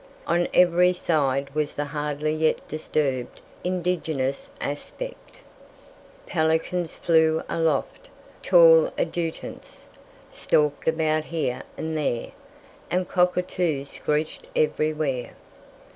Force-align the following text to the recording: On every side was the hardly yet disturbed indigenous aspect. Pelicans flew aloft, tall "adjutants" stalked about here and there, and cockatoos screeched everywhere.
On 0.25 0.47
every 0.51 0.93
side 0.93 1.53
was 1.53 1.75
the 1.75 1.85
hardly 1.85 2.33
yet 2.33 2.67
disturbed 2.67 3.39
indigenous 3.63 4.49
aspect. 4.59 5.41
Pelicans 6.25 6.95
flew 6.95 7.43
aloft, 7.47 8.09
tall 8.41 8.91
"adjutants" 8.97 9.85
stalked 10.31 10.87
about 10.87 11.25
here 11.25 11.61
and 11.77 11.95
there, 11.95 12.31
and 12.89 13.07
cockatoos 13.07 13.91
screeched 13.91 14.49
everywhere. 14.55 15.33